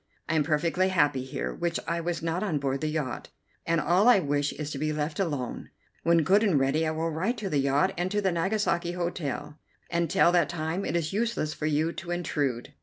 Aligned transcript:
I 0.27 0.33
am 0.33 0.41
perfectly 0.43 0.89
happy 0.89 1.23
here, 1.23 1.53
which 1.53 1.79
I 1.87 2.01
was 2.01 2.23
not 2.23 2.41
on 2.41 2.57
board 2.57 2.81
the 2.81 2.87
yacht, 2.87 3.29
and 3.67 3.79
all 3.79 4.07
I 4.09 4.17
wish 4.17 4.51
is 4.53 4.71
to 4.71 4.79
be 4.79 4.91
left 4.91 5.19
alone. 5.19 5.69
When 6.01 6.23
good 6.23 6.41
and 6.43 6.59
ready 6.59 6.87
I 6.87 6.89
will 6.89 7.11
write 7.11 7.37
to 7.37 7.51
the 7.51 7.59
yacht 7.59 7.93
and 7.99 8.09
to 8.09 8.19
the 8.19 8.31
Nagasaki 8.31 8.93
Hotel. 8.93 9.59
Until 9.91 10.31
that 10.31 10.49
time 10.49 10.85
it 10.85 10.95
is 10.95 11.13
useless 11.13 11.53
for 11.53 11.67
you 11.67 11.91
to 11.93 12.09
intrude." 12.09 12.73